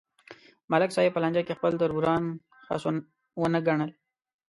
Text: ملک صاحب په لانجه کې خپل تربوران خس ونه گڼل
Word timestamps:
ملک 0.71 0.89
صاحب 0.95 1.11
په 1.13 1.21
لانجه 1.23 1.41
کې 1.47 1.57
خپل 1.57 1.71
تربوران 1.81 2.23
خس 2.65 2.83
ونه 3.39 3.59
گڼل 3.67 3.91